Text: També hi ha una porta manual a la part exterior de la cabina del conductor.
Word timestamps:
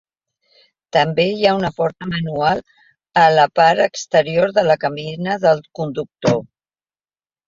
També 0.95 1.25
hi 1.33 1.43
ha 1.49 1.51
una 1.57 1.69
porta 1.81 2.07
manual 2.13 2.61
a 3.23 3.25
la 3.39 3.43
part 3.59 3.81
exterior 3.83 4.55
de 4.55 4.63
la 4.69 4.79
cabina 4.85 5.37
del 5.45 5.63
conductor. 5.81 6.35